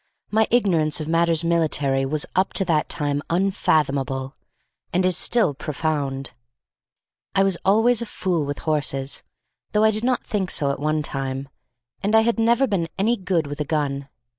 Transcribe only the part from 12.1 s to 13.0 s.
I had never been